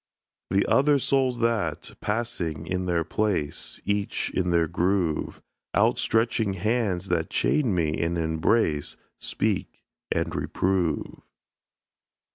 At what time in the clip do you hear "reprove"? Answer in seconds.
10.33-11.21